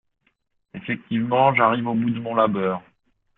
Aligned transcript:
Effectivement, 0.73 1.53
j’arrive 1.53 1.85
au 1.85 1.93
bout 1.93 2.09
de 2.09 2.19
mon 2.19 2.33
labeur. 2.33 2.81